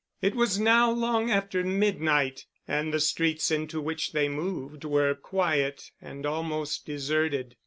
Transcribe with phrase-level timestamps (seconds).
[0.19, 5.91] It was now long after midnight, and the streets into which they moved were quiet
[6.01, 7.55] and almost deserted.